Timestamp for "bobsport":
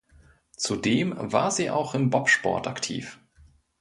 2.09-2.65